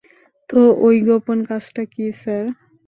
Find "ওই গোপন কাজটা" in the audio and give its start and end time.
0.85-1.83